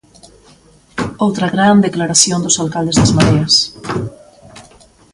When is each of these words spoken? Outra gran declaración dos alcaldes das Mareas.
Outra 1.25 1.47
gran 1.55 1.77
declaración 1.87 2.39
dos 2.41 2.59
alcaldes 2.63 2.97
das 3.01 3.13
Mareas. 3.17 3.55